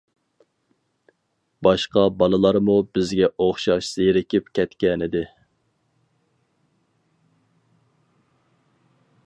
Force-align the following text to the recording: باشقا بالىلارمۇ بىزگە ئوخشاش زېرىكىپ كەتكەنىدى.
باشقا 1.67 2.05
بالىلارمۇ 2.21 2.77
بىزگە 2.97 3.29
ئوخشاش 3.45 3.91
زېرىكىپ 3.97 4.49
كەتكەنىدى. 4.59 5.23